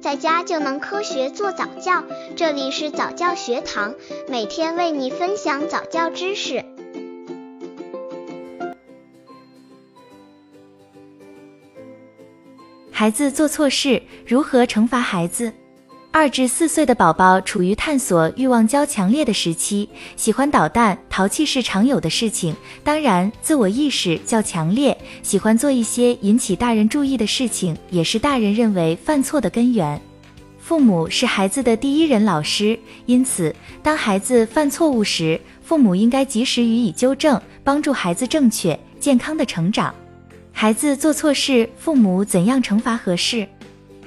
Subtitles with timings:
[0.00, 2.02] 在家就能科学做早教。
[2.34, 3.94] 这里是早教学堂，
[4.28, 6.64] 每天为你分享早教知识。
[12.90, 15.52] 孩子做错事，如何惩罚孩子？
[16.12, 22.54] 二至四岁的宝宝处于探索欲望较强烈的时期，喜欢捣蛋、淘气是常有的事情。
[22.82, 30.00] 当然，自我意识较强烈，喜欢做一些引起大人注意的事情，也是大人认为犯错的根源。
[30.58, 39.94] 父母是孩子的第一人老师，因此，当孩子犯错误时，父母应该及时予以纠正，帮助孩子正确健康的成长。
[40.50, 43.46] 孩子做错事，父母怎样惩罚合适？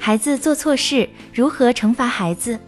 [0.05, 2.59] 孩子做错事，如何惩罚孩子？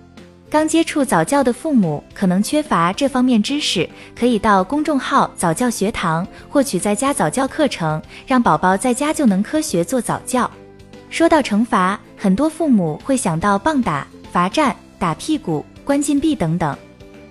[0.49, 10.49] 刚接触早教的父母可能缺乏这方面知识，可以到公众号早教学堂获取在家早教课程，让宝宝在家就能科学做早教。
[11.09, 16.74] 说到惩罚，很多父母会想到棒打、罚站、打屁股、关禁闭等等。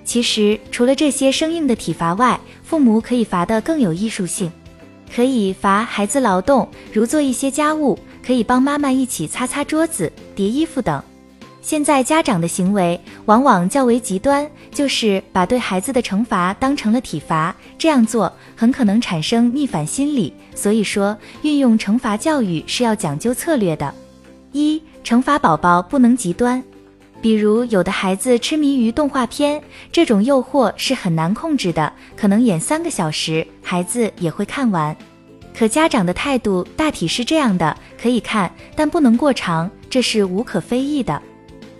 [0.05, 4.53] 其实，除了这些生硬的体罚外，父母可以罚得更有艺术性，
[5.15, 7.99] 可以罚孩子劳动，如做一些家务。
[8.27, 11.03] 可以帮妈妈一起擦擦桌子、叠衣服等。
[11.61, 20.33] 现在家长的行为往往较为极端，就是把对孩子的惩罚当成了体罚，这样做很可能产生逆反心理。
[20.55, 23.95] 所以说，运用惩罚教育是要讲究策略的。
[24.53, 26.65] 一、惩罚宝宝不能极端，
[27.25, 29.59] 比如有的孩子痴迷于动画片，
[29.91, 34.95] 这种诱惑是很难控制的，可能演三个小时，孩子也会看完。
[35.57, 41.23] 可家长的态度大体是这样的：可以看，但不能过长，这是无可非议的。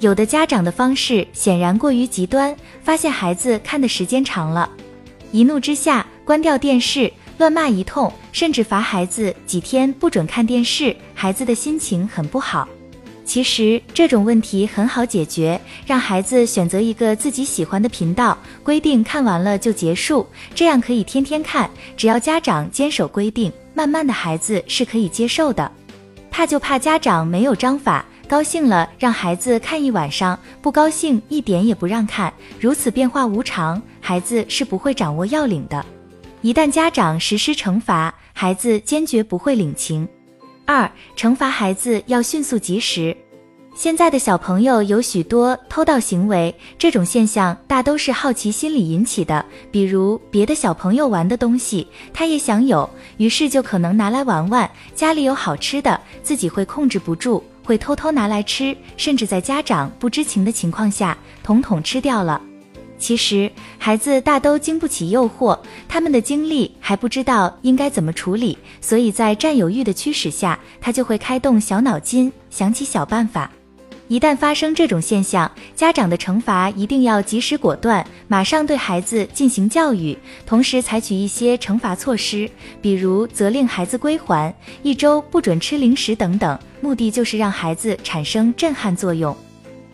[0.01, 4.67] 有的家长的方式显然过于极端，发现孩子看的时间长了，
[5.31, 12.67] 一怒之下关掉电视，乱骂一通，甚至罚孩子几天不准看电视，孩子的心情很不好。
[13.25, 21.69] 其实这种问题很好解决，让孩子选择一个自己喜欢的频道，规定看完了就结束，这样可以天天看。
[21.97, 23.53] 只要家长坚守规定。
[23.77, 25.69] 慢慢的孩子是可以接受的，
[26.31, 35.85] 怕就怕家长没有章法，高兴了让孩子看一晚上，不高兴一点也不让看，如此变化无常，孩子是不会掌握要领的。
[36.41, 40.09] 一旦家长实施惩罚，孩子坚决不会领情。
[40.67, 43.15] 二，惩罚孩子要迅速及时。
[43.75, 49.45] 现在的小朋友有许多偷盗行为，这种现象大都是好奇心理引起的。
[49.71, 54.71] 比如别的小朋友玩的东西，他也想有，于是就可能拿来玩玩。
[54.95, 62.41] 家里有好吃的，自己会控制不住，会偷偷拿来吃，甚至在家长不知情的情况下，统统吃掉了。
[62.99, 73.51] 其实孩子大都经不起诱惑，他们的精力还不知道应该怎么处理，所以在占有欲的驱使下，他就会开动小脑筋，想起小办法。
[74.07, 82.49] 一旦发生这种现象，家长的惩罚一定要及时果断，马上对孩子进行教育，同时采取一些惩罚措施，
[82.83, 89.35] 比如责令孩子归还，一周不准吃零食等等，目的就是让孩子产生震撼作用。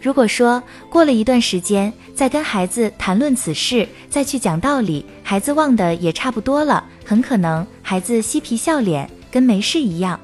[0.01, 10.19] 如果说过了一段时间再跟孩子谈论此事，再去讲道理，孩子忘的也差不多了，很可能孩子嬉皮笑脸，跟没事一样。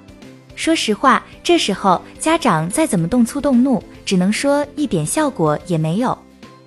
[0.55, 6.17] 说实话，这时候家长再怎么动粗动怒，只能说一点效果也没有。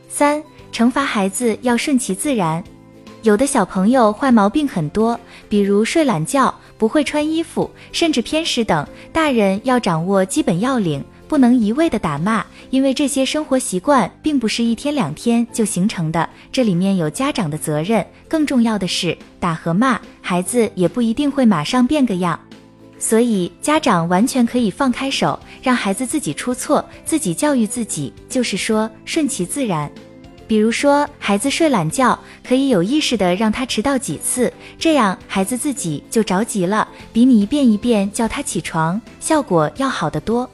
[0.08, 2.64] 三、惩罚孩子要顺其自然。
[3.24, 8.88] 有的小朋友坏毛病很多，比如睡懒觉、不会穿衣服，甚至偏食等。
[9.12, 18.04] 大人要掌握基本要领，不能一味的打骂，因为这些生活习惯并不是一天两天就形成的，这里面有家长的责任。
[18.28, 22.38] 更重要的是，打和骂，孩子也不一定会马上变个样。
[22.98, 29.90] 所以，家长完全可以放开手，让孩子自己出错，自己教育自己，就是说顺其自然。
[30.48, 40.50] 比如说，孩子睡懒觉，可以有意识的让他迟到几次，这样孩子自己就着急了，比你一遍一遍叫他起床，效果要好得多。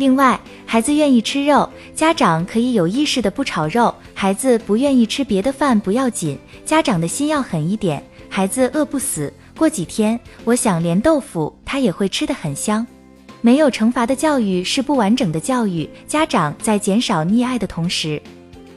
[0.00, 9.30] 另外，孩子愿意吃肉，家长可以有意识的不炒肉；孩子不愿意吃别的饭不要紧，家长的心要狠一点，孩子饿不死。
[9.58, 12.86] 过几天，我想连豆腐他也会吃得很香。
[13.42, 15.86] 没有惩罚的教育是不完整的教育。
[16.06, 18.22] 家长在减少溺爱的同时，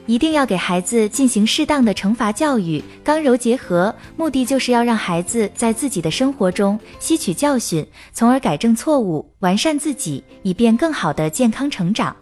[0.05, 12.15] 一定要给孩子进行适当的惩罚教育，刚柔结合，目的就是要让孩子在自己的生活中吸取教训，从而改正错误，完善自己，以便更好的健康成长。